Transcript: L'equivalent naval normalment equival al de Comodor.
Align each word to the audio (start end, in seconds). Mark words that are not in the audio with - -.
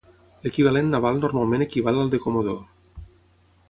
L'equivalent 0.45 0.89
naval 0.95 1.21
normalment 1.25 1.67
equival 1.69 2.03
al 2.05 2.13
de 2.17 2.25
Comodor. 2.27 2.61